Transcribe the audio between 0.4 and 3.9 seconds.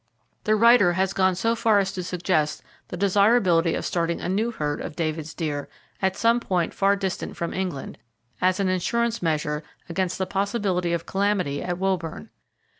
The writer has gone so far as to suggest the desirability of